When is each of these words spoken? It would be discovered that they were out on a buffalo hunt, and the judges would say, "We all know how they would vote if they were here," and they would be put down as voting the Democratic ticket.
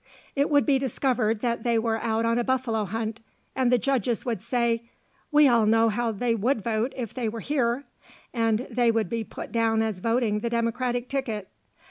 It 0.35 0.49
would 0.49 0.65
be 0.65 0.79
discovered 0.79 1.41
that 1.41 1.61
they 1.61 1.77
were 1.77 2.01
out 2.01 2.25
on 2.25 2.39
a 2.39 2.43
buffalo 2.43 2.85
hunt, 2.85 3.21
and 3.55 3.71
the 3.71 3.77
judges 3.77 4.25
would 4.25 4.41
say, 4.41 4.89
"We 5.31 5.47
all 5.47 5.67
know 5.67 5.89
how 5.89 6.11
they 6.11 6.33
would 6.33 6.63
vote 6.63 6.91
if 6.97 7.13
they 7.13 7.29
were 7.29 7.39
here," 7.39 7.83
and 8.33 8.65
they 8.71 8.89
would 8.89 9.09
be 9.11 9.23
put 9.23 9.51
down 9.51 9.83
as 9.83 9.99
voting 9.99 10.39
the 10.39 10.49
Democratic 10.49 11.07
ticket. 11.07 11.49